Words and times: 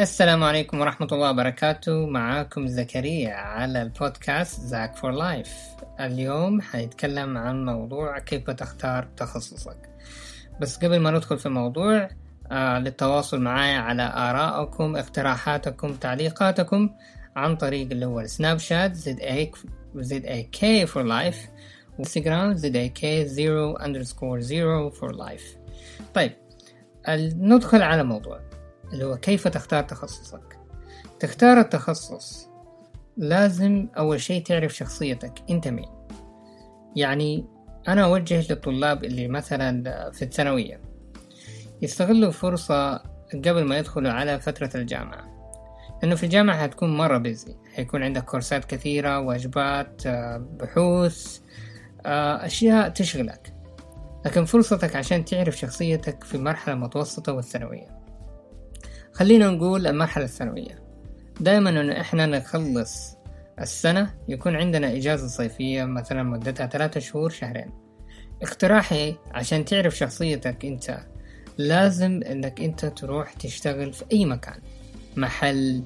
السلام 0.00 0.44
عليكم 0.44 0.80
ورحمة 0.80 1.08
الله 1.12 1.30
وبركاته. 1.30 2.06
معاكم 2.06 2.66
زكريا 2.66 3.34
على 3.34 3.82
البودكاست 3.82 4.60
Zak 4.60 4.96
for 4.96 5.10
Life. 5.10 5.54
اليوم 6.00 6.60
حنتكلم 6.60 7.38
عن 7.38 7.64
موضوع 7.64 8.18
كيف 8.18 8.50
تختار 8.50 9.08
تخصصك. 9.16 9.76
بس 10.60 10.76
قبل 10.76 11.00
ما 11.00 11.10
ندخل 11.10 11.38
في 11.38 11.46
الموضوع 11.46 12.08
آه 12.52 12.78
للتواصل 12.78 13.40
معي 13.40 13.76
على 13.76 14.02
آرائكم 14.02 14.96
اقتراحاتكم 14.96 15.94
تعليقاتكم 15.94 16.90
عن 17.36 17.56
طريق 17.56 17.90
اللي 17.90 18.06
هو 18.06 18.20
السناب 18.20 18.58
شات 18.58 18.94
Z 18.94 19.20
A 19.20 19.52
Z 19.94 20.24
A 20.24 20.42
K 20.42 20.86
for 20.86 21.02
life 21.02 21.48
وانستغرام 21.98 22.54
Z 22.54 22.76
A 22.76 22.88
K 22.88 23.26
zero 23.26 23.76
underscore 23.76 24.40
zero 24.40 24.90
for 24.90 25.12
life. 25.12 25.56
طيب 26.14 26.32
ندخل 27.36 27.82
على 27.82 28.04
موضوع. 28.04 28.49
اللي 28.92 29.04
هو 29.04 29.16
كيف 29.16 29.48
تختار 29.48 29.82
تخصصك؟ 29.82 30.58
تختار 31.20 31.60
التخصص 31.60 32.48
لازم 33.16 33.88
أول 33.98 34.20
شيء 34.20 34.42
تعرف 34.42 34.74
شخصيتك 34.74 35.32
أنت 35.50 35.68
مين؟ 35.68 35.88
يعني 36.96 37.46
أنا 37.88 38.04
أوجه 38.04 38.46
للطلاب 38.50 39.04
اللي 39.04 39.28
مثلا 39.28 40.10
في 40.10 40.22
الثانوية 40.22 40.80
يستغلوا 41.82 42.30
فرصة 42.30 42.96
قبل 43.34 43.64
ما 43.64 43.78
يدخلوا 43.78 44.10
على 44.10 44.40
فترة 44.40 44.70
الجامعة 44.74 45.30
لأنه 46.02 46.14
في 46.14 46.22
الجامعة 46.22 46.54
هتكون 46.54 46.96
مرة 46.96 47.18
بيزي 47.18 47.56
هيكون 47.74 48.02
عندك 48.02 48.24
كورسات 48.24 48.64
كثيرة 48.64 49.20
واجبات 49.20 50.02
آه، 50.06 50.36
بحوث 50.36 51.38
آه، 52.06 52.46
أشياء 52.46 52.88
تشغلك. 52.88 53.54
لكن 54.26 54.44
فرصتك 54.44 54.96
عشان 54.96 55.24
تعرف 55.24 55.56
شخصيتك 55.56 56.24
في 56.24 56.34
المرحلة 56.34 56.74
المتوسطة 56.74 57.32
والثانوية. 57.32 57.99
خلينا 59.12 59.50
نقول 59.50 59.86
المرحلة 59.86 60.24
الثانوية. 60.24 60.82
دائما 61.40 61.70
انه 61.70 62.00
إحنا 62.00 62.26
نخلص 62.26 63.16
السنة 63.60 64.14
يكون 64.28 64.56
عندنا 64.56 64.96
إجازة 64.96 65.26
صيفية 65.28 65.84
مثلا 65.84 66.22
مدتها 66.22 66.66
ثلاثة 66.66 67.00
شهور 67.00 67.30
شهرين. 67.30 67.70
اقتراحي 68.42 69.14
عشان 69.34 69.64
تعرف 69.64 69.96
شخصيتك 69.96 70.64
أنت 70.64 70.98
لازم 71.58 72.22
إنك 72.22 72.60
أنت 72.60 72.86
تروح 72.86 73.32
تشتغل 73.32 73.92
في 73.92 74.04
أي 74.12 74.24
مكان. 74.24 74.60
محل 75.16 75.82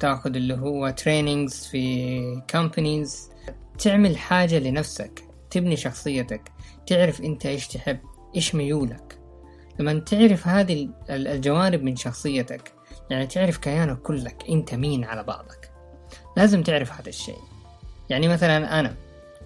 تأخذ 0.00 0.36
اللي 0.36 0.54
هو 0.54 0.90
trainings 0.90 1.66
في 1.66 2.42
companies 2.50 3.30
تعمل 3.78 4.16
حاجة 4.18 4.58
لنفسك 4.58 5.22
تبني 5.50 5.76
شخصيتك 5.76 6.52
تعرف 6.86 7.20
أنت 7.20 7.46
إيش 7.46 7.68
تحب 7.68 7.98
إيش 8.36 8.54
ميولك. 8.54 9.18
لما 9.78 9.98
تعرف 9.98 10.48
هذه 10.48 10.88
الجوانب 11.10 11.82
من 11.82 11.96
شخصيتك 11.96 12.72
يعني 13.10 13.26
تعرف 13.26 13.58
كيانك 13.58 13.98
كلك 13.98 14.44
أنت 14.48 14.74
مين 14.74 15.04
على 15.04 15.22
بعضك. 15.22 15.70
لازم 16.36 16.62
تعرف 16.62 16.92
هذا 16.92 17.08
الشيء. 17.08 17.38
يعني 18.10 18.28
مثلا 18.28 18.80
أنا 18.80 18.94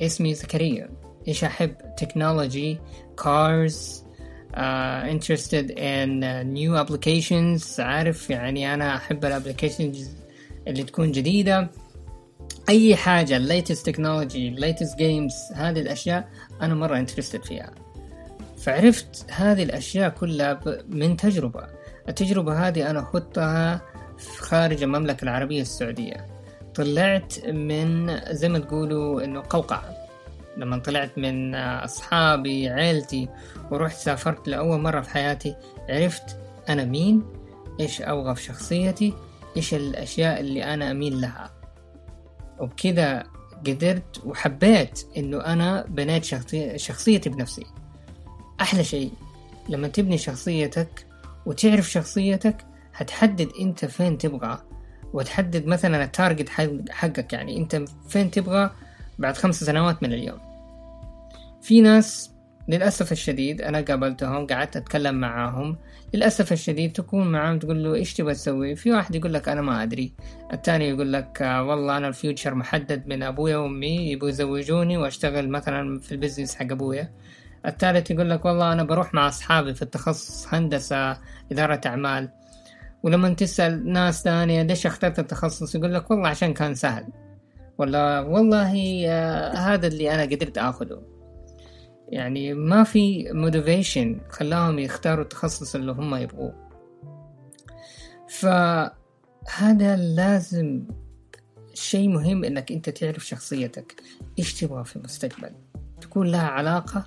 اسمي 0.02 0.34
زكريا. 0.34 0.90
إيش 1.28 1.44
أحب؟ 1.44 1.74
technology 1.96 2.78
cars 3.24 4.04
in 4.52 6.22
uh, 6.22 6.44
new 6.44 6.76
applications. 6.84 7.80
عارف؟ 7.80 8.30
يعني 8.30 8.74
أنا 8.74 8.96
أحب 8.96 9.24
ال 9.24 9.31
applications 9.31 10.10
اللي 10.66 10.82
تكون 10.82 11.12
جديدة. 11.12 11.70
أي 12.68 12.96
حاجة 12.96 13.38
latest 13.48 13.82
technology 13.90 14.60
latest 14.60 14.98
games 14.98 15.56
هذه 15.56 15.80
الأشياء 15.80 16.28
أنا 16.62 16.74
مرة 16.74 17.04
interested 17.04 17.46
فيها. 17.46 17.74
فعرفت 18.60 19.26
هذه 19.30 19.62
الأشياء 19.62 20.10
كلها 20.10 20.60
من 20.88 21.16
تجربة. 21.16 21.66
التجربة 22.08 22.68
هذه 22.68 22.90
أنا 22.90 23.02
خدتها 23.02 23.82
خارج 24.38 24.82
المملكة 24.82 25.24
العربية 25.24 25.62
السعودية. 25.62 26.26
طلعت 26.74 27.46
من 27.46 28.20
زي 28.30 28.48
ما 28.48 28.58
تقولوا 28.58 29.24
إنه 29.24 29.42
قوقعة. 29.50 29.94
لما 30.56 30.78
طلعت 30.78 31.18
من 31.18 31.54
أصحابي 31.54 32.68
عيلتي 32.68 33.28
ورحت 33.70 33.96
سافرت 33.96 34.48
لأول 34.48 34.80
مرة 34.80 35.00
في 35.00 35.10
حياتي 35.10 35.54
عرفت 35.88 36.36
أنا 36.68 36.84
مين 36.84 37.22
إيش 37.80 38.02
أبغى 38.02 38.34
في 38.34 38.42
شخصيتي 38.42 39.14
إيش 39.56 39.74
الأشياء 39.74 40.40
اللي 40.40 40.64
أنا 40.64 40.90
أميل 40.90 41.20
لها. 41.20 41.50
وبكذا 42.58 43.24
قدرت 43.66 44.24
وحبيت 44.24 45.06
إنه 45.16 45.40
أنا 45.40 45.84
بنيت 45.88 46.24
شخصيتي 46.76 47.30
بنفسي. 47.30 47.66
أحلى 48.60 48.84
شيء 48.84 49.12
لما 49.68 49.88
تبني 49.88 50.18
شخصيتك 50.18 51.06
وتعرف 51.46 51.90
شخصيتك 51.90 52.56
هتحدد 52.94 53.48
أنت 53.60 53.84
فين 53.84 54.18
تبغى. 54.18 54.62
وتحدد 55.12 55.66
مثلا 55.66 56.04
التارجت 56.04 56.48
حقك 56.90 57.32
يعني 57.32 57.56
أنت 57.56 57.84
فين 58.08 58.30
تبغى 58.30 58.70
بعد 59.18 59.36
خمس 59.36 59.64
سنوات 59.64 60.02
من 60.02 60.12
اليوم. 60.12 60.38
في 61.62 61.80
ناس 61.80 62.30
للأسف 62.68 63.12
الشديد 63.12 63.62
أنا 63.62 63.80
قابلتهم 63.80 64.46
قعدت 64.46 64.76
أتكلم 64.76 65.14
معاهم 65.14 65.76
للأسف 66.14 66.52
الشديد 66.52 66.92
تكون 66.92 67.32
معاهم 67.32 67.58
تقول 67.58 67.84
له 67.84 67.94
إيش 67.94 68.14
تبغى 68.14 68.34
تسوي؟ 68.34 68.76
في 68.76 68.92
واحد 68.92 69.14
يقول 69.14 69.34
لك 69.34 69.48
أنا 69.48 69.60
ما 69.62 69.82
أدري. 69.82 70.12
الثاني 70.52 70.88
يقول 70.88 71.12
لك 71.12 71.40
والله 71.40 71.96
أنا 71.96 72.08
ال 72.08 72.15
future 72.15 72.54
محدد 72.54 73.06
من 73.06 73.22
أبويا 73.22 73.56
وأمي 73.56 74.10
يبغوا 74.10 74.30
يزوجوني 74.30 74.96
وأشتغل 74.96 75.48
مثلا 75.48 76.00
في 76.00 76.12
ال 76.12 76.17
business 76.17 76.54
حق 76.54 76.72
أبويا. 76.72 77.12
الثالث 77.66 78.10
يقول 78.10 78.30
لك 78.30 78.44
والله 78.44 78.72
أنا 78.72 78.82
بروح 78.82 79.14
مع 79.14 79.28
أصحابي 79.28 79.74
في 79.74 79.82
التخصص 79.82 80.54
هندسة 80.54 81.18
إدارة 81.52 81.80
أعمال. 81.86 82.28
ولما 83.02 83.34
تسأل 83.34 83.92
ناس 83.92 84.22
ثانية 84.22 84.62
ليش 84.62 84.86
اخترت 84.86 85.18
التخصص؟ 85.18 85.74
يقول 85.74 85.94
لك 85.94 86.10
والله 86.10 86.28
عشان 86.28 86.54
كان 86.54 86.74
سهل. 86.74 87.06
ولا 87.78 88.20
والله 88.20 89.04
آه، 89.08 89.54
هذا 89.54 89.86
اللي 89.86 90.14
أنا 90.14 90.22
قدرت 90.22 90.58
أخذه. 90.58 91.02
يعني 92.08 92.54
ما 92.54 92.84
في 92.84 93.32
موتيفيشن 93.32 94.20
خلاهم 94.28 94.78
يختاروا 94.78 95.22
التخصص 95.22 95.74
اللي 95.74 95.92
هم 95.92 96.14
يبغوه. 96.14 96.68
فهذا 98.28 99.96
لازم 99.96 100.84
شيء 101.74 102.08
مهم 102.08 102.44
إنك 102.44 102.72
أنت 102.72 102.90
تعرف 102.90 103.26
شخصيتك. 103.26 104.02
إيش 104.38 104.60
تبغى 104.60 104.84
في 104.84 104.96
المستقبل. 104.96 105.50
تكون 106.00 106.26
لها 106.26 106.46
علاقة 106.46 107.04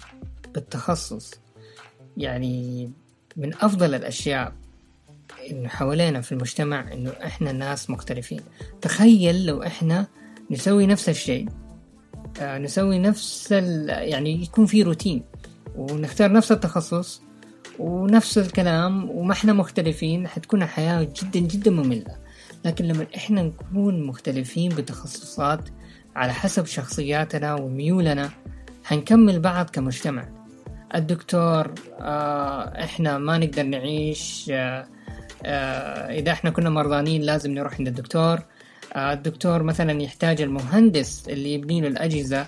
بالتخصص. 0.53 1.31
يعني 2.17 2.89
من 3.37 3.53
أفضل 3.53 3.95
الأشياء 3.95 4.53
إنه 5.51 5.69
حوالينا 5.69 6.21
في 6.21 6.31
المجتمع 6.31 6.93
إنه 6.93 7.09
إحنا 7.23 7.51
ناس 7.51 7.89
مختلفين. 7.89 8.41
تخيل 8.81 9.45
لو 9.45 9.63
إحنا 9.63 10.07
نسوي 10.51 10.85
نفس 10.85 11.09
الشيء. 11.09 11.49
آه 12.39 12.57
نسوي 12.57 12.99
نفس 12.99 13.51
يعني 13.51 14.43
يكون 14.43 14.65
في 14.65 14.83
روتين. 14.83 15.23
ونختار 15.75 16.31
نفس 16.31 16.51
التخصص 16.51 17.21
ونفس 17.79 18.37
الكلام 18.37 19.09
وما 19.09 19.33
إحنا 19.33 19.53
مختلفين 19.53 20.27
حتكون 20.27 20.63
الحياة 20.63 21.03
جدا 21.03 21.39
جدا 21.39 21.71
مملة. 21.71 22.15
لكن 22.65 22.85
لما 22.85 23.07
إحنا 23.15 23.43
نكون 23.43 24.03
مختلفين 24.03 24.75
بتخصصات 24.75 25.69
على 26.15 26.33
حسب 26.33 26.65
شخصياتنا 26.65 27.55
وميولنا 27.55 28.29
حنكمل 28.83 29.39
بعض 29.39 29.69
كمجتمع. 29.69 30.40
الدكتور 30.95 31.73
آه 32.01 32.83
إحنا 32.83 33.17
ما 33.17 33.37
نقدر 33.37 33.63
نعيش 33.63 34.51
آه 34.53 34.87
آه 35.45 36.19
إذا 36.19 36.31
إحنا 36.31 36.49
كنا 36.49 36.69
مرضانين 36.69 37.21
لازم 37.21 37.51
نروح 37.51 37.73
عند 37.79 37.87
الدكتور. 37.87 38.39
الدكتور 38.95 39.63
مثلا 39.63 40.01
يحتاج 40.01 40.41
المهندس 40.41 41.29
اللي 41.29 41.53
يبني 41.53 41.81
له 41.81 41.87
الأجهزة 41.87 42.45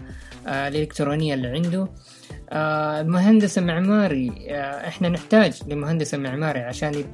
الإلكترونية 0.47 1.33
اللي 1.33 1.47
عنده. 1.47 1.87
المهندس 3.01 3.57
المعماري 3.57 4.31
إحنا 4.88 5.09
نحتاج 5.09 5.53
لمهندس 5.68 6.13
المعماري 6.13 6.59
عشان 6.59 7.06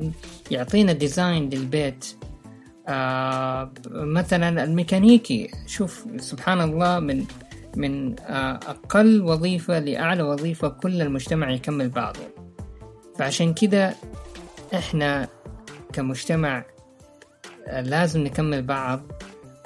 يعطينا 0.51 0.93
ديزاين 0.93 1.49
للبيت. 1.49 2.05
مثلا 3.91 4.63
الميكانيكي 4.63 5.51
شوف 5.67 6.05
سبحان 6.17 6.61
الله 6.61 6.99
من 6.99 7.25
من 7.79 8.19
آه، 8.19 8.59
أقل 8.67 9.21
وظيفة 9.21 9.79
لأعلى 9.79 10.23
وظيفة 10.23 10.67
كل 10.67 11.01
المجتمع 11.01 11.51
يكمل 11.51 11.89
بعضه. 11.89 12.19
فعشان 13.17 13.53
كده 13.53 13.95
إحنا 14.73 15.27
كمجتمع 15.93 16.65
آه، 17.67 17.81
لازم 17.81 18.23
نكمل 18.23 18.61
بعض 18.61 19.01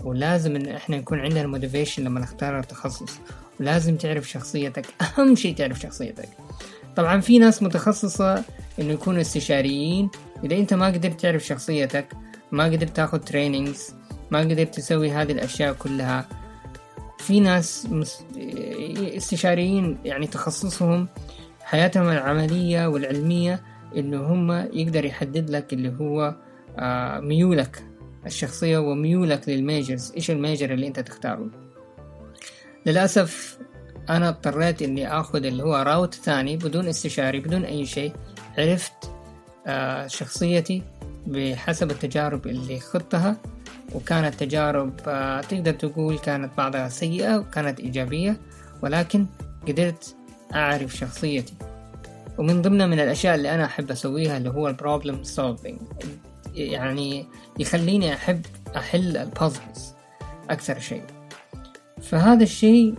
ولازم 0.04 0.56
إن 0.56 0.68
إحنا 0.68 0.96
يكون 0.96 1.20
عندنا 1.20 1.48
motivation 1.48 2.04
لما 2.04 2.20
نختار 2.20 2.60
التخصص. 2.60 3.20
ولازم 3.60 3.96
تعرف 3.96 4.30
شخصيتك. 4.30 4.86
أهم 5.18 5.36
شيء 5.36 5.56
تعرف 5.56 5.80
شخصيتك. 5.80 6.30
طبعا 6.96 7.20
في 7.20 7.40
ناس 7.40 7.64
متخصصة 7.64 8.44
إنه 8.80 8.94
يكونوا 8.94 9.22
استشاريين. 9.22 10.10
إذا 10.44 10.56
أنت 10.56 10.74
ما 10.74 10.86
قدرت 10.86 11.22
تعرف 11.22 11.46
شخصيتك 11.46 12.08
ما 12.52 12.64
قدرت 12.64 12.96
تاخذ 12.96 13.18
trainings 13.18 13.94
ما 14.32 14.40
قدرت 14.40 14.76
تسوي 14.76 15.12
هذه 15.12 15.32
الأشياء 15.32 15.74
كلها 15.74 16.43
في 17.24 17.40
ناس 17.40 17.88
استشاريين 19.18 19.98
يعني 20.06 20.28
تخصصهم 20.28 21.08
حياتهم 21.62 22.10
العملية 22.10 22.88
والعلمية 22.88 23.64
إنه 23.98 24.34
هم 24.34 24.52
يقدر 24.52 25.06
يحدد 25.06 25.50
لك 25.50 25.74
اللي 25.74 25.94
هو 26.00 26.36
آه، 26.80 27.20
ميولك 27.20 27.84
الشخصية 28.26 28.78
وميولك 28.78 29.50
لل 29.50 29.64
majors. 29.64 30.14
إيش 30.16 30.32
ال 30.32 30.39
major 30.39 30.74
اللي 30.74 30.88
أنت 30.88 31.00
تختاره؟ 31.00 31.50
للأسف 32.86 33.58
أنا 34.10 34.30
اضطريت 34.30 34.82
إني 34.82 35.20
أخذ 35.20 35.46
اللي 35.46 35.64
هو 35.64 35.76
route 35.76 36.14
ثاني 36.14 36.58
بدون 36.58 36.88
استشاري 36.88 37.40
بدون 37.40 37.66
أي 37.66 37.86
شيء. 37.86 38.14
عرفت 38.58 39.12
آه، 39.68 40.08
شخصيتي 40.08 40.84
بحسب 41.28 41.92
التجارب 41.92 42.48
اللي 42.48 42.80
خضتها. 42.80 43.38
وكانت 43.96 44.36
تجارب 44.36 44.94
آه، 45.08 45.42
تقدر 45.42 45.72
تقول 45.72 46.20
كانت 46.20 46.58
بعضها 46.58 46.90
سيئة 46.90 47.38
وكانت 47.38 47.80
إيجابية 47.80 48.38
ولكن 48.82 49.26
قدرت 49.68 50.16
أعرف 50.56 50.96
شخصيتي. 50.96 51.54
ومن 52.38 52.62
ضمن 52.62 52.90
من 52.90 53.00
الأشياء 53.00 53.36
اللي 53.36 53.56
أنا 53.56 53.66
أحب 53.66 53.92
أسويها 53.92 54.38
اللي 54.38 54.50
هو 54.50 54.68
ال 54.68 54.75
problem 54.75 55.24
solving 55.24 55.82
يعني 56.54 57.28
يخليني 57.60 58.14
أحب 58.14 58.46
أحل 58.76 59.18
ال 59.18 59.27
puzzles 59.27 59.94
أكثر 60.50 60.80
شيء. 60.80 61.04
فهذا 62.02 62.44
الشيء 62.44 62.96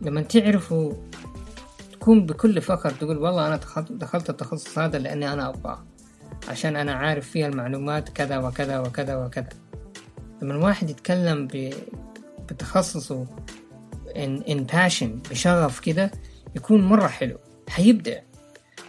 لما 0.00 0.22
تعرفوا 0.22 0.92
تكون 1.92 2.26
بكل 2.26 2.60
فخر 2.60 2.90
تقول 2.90 3.18
والله 3.18 3.46
أنا 3.46 3.60
دخلت 3.90 4.30
التخصص 4.30 4.78
هذا 4.78 4.98
لأني 4.98 5.32
أنا 5.32 5.48
أبغاه 5.48 5.78
عشان 6.48 6.76
أنا 6.76 6.92
عارف 6.92 7.28
فيها 7.28 7.46
المعلومات 7.46 8.08
كذا 8.08 8.38
وكذا 8.38 8.78
وكذا 8.78 9.16
وكذا. 9.16 9.48
لما 10.42 10.54
الواحد 10.54 10.90
يتكلم 10.90 11.48
بتخصصه 12.50 13.26
in, 14.08 14.42
in 14.48 14.58
passion 14.72 15.30
بشغف 15.30 15.80
كده 15.80 16.10
يكون 16.56 16.82
مرة 16.82 17.06
حلو 17.06 17.38
حيبدع. 17.68 18.18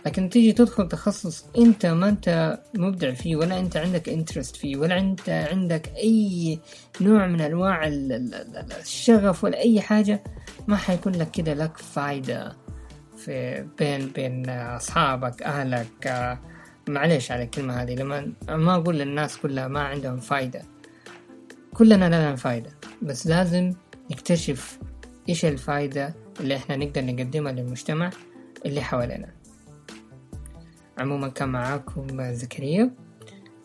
لكن 0.05 0.29
تيجي 0.29 0.53
تدخل 0.53 0.87
تخصص 0.87 1.45
أنت 1.57 1.85
ما 1.85 2.09
أنت 2.09 2.59
مبدع 2.75 3.13
فيه 3.13 3.35
ولا 3.35 3.59
أنت 3.59 3.77
عندك 3.77 4.09
انترست 4.09 4.55
فيه 4.55 4.77
ولا 4.77 4.99
أنت 4.99 5.29
عندك 5.29 5.89
أي 5.97 6.59
نوع 7.01 7.27
من 7.27 7.41
أنواع 7.41 7.81
الشغف 8.81 9.43
ولا 9.43 9.57
أي 9.57 9.81
حاجة 9.81 10.23
ما 10.67 10.77
حيكون 10.77 11.15
لك 11.15 11.31
كده 11.31 11.53
لك 11.53 11.77
فايدة 11.77 12.57
في 13.17 13.65
بين 13.79 14.07
بين 14.07 14.49
أصحابك 14.49 15.43
أهلك. 15.43 16.37
معليش 16.89 17.31
على 17.31 17.43
الكلمة 17.43 17.81
هذه 17.81 17.95
لما 17.95 18.33
ما 18.49 18.75
أقول 18.75 18.99
للناس 18.99 19.37
كلها 19.37 19.67
ما 19.67 19.79
عندهم 19.79 20.19
فايدة. 20.19 20.72
كلنا 21.73 22.05
لنا 22.05 22.35
فايدة 22.35 22.69
بس 23.01 23.27
لازم 23.27 23.73
نكتشف 24.11 24.79
إيش 25.29 25.45
الفايدة 25.45 26.13
اللي 26.39 26.55
إحنا 26.55 26.75
نقدر 26.75 27.05
نقدمها 27.05 27.51
للمجتمع 27.51 28.09
اللي 28.65 28.81
حوالينا. 28.81 29.29
عموما 30.97 31.27
كان 31.27 31.49
معاكم 31.49 32.33
زكريا 32.33 32.91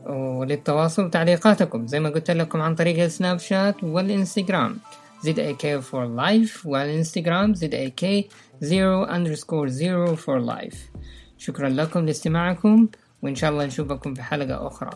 وللتواصل 0.07 1.11
تعليقاتكم 1.11 1.87
زي 1.87 2.01
ما 2.01 2.09
قلت 2.09 2.31
لكم 2.31 2.61
عن 2.61 2.75
طريق 2.75 3.05
السناب 3.05 3.39
شات 3.39 3.85
والإنستغرام. 3.85 4.79
Z 5.23 5.39
A 5.39 5.55
K 5.55 5.81
for 5.81 6.05
life 6.07 6.67
والإنستغرام 6.67 7.55
Z 7.55 7.75
A 7.75 7.91
K 7.91 8.29
zero 8.61 9.05
underscore 9.05 9.69
zero 9.69 10.17
for 10.17 10.39
life 10.39 10.91
شكرا 11.39 11.69
لكم 11.69 12.07
لاستماعكم 12.07 12.89
وإن 13.23 13.35
شاء 13.35 13.51
الله 13.51 13.65
نشوفكم 13.67 14.15
في 14.15 14.23
حلقة 14.23 14.67
أخرى. 14.67 14.91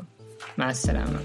مع 0.59 0.71
السلامة. 0.71 1.19